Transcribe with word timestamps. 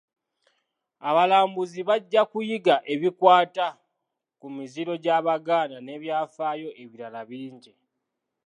Abalambuzi 1.09 1.81
bajja 1.89 2.21
kuyiga 2.31 2.75
ebikwata 2.93 3.67
ku 4.39 4.47
miziro 4.55 4.93
gy’Abaganda 5.03 5.77
n’ebyafaayo 5.81 6.69
ebirala 6.83 7.21
bingi. 7.29 7.73